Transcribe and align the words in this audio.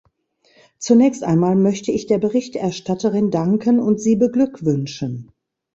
Zunächst 0.79 1.23
einmal 1.23 1.55
möchte 1.55 1.91
ich 1.91 2.07
der 2.07 2.17
Berichterstatterin 2.17 3.29
danken 3.29 3.79
und 3.79 4.01
sie 4.01 4.15
beglückwünschen. 4.15 5.31